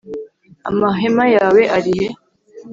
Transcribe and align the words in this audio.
amahema 0.69 1.25
yawe 1.35 1.61
arihe 1.77 2.07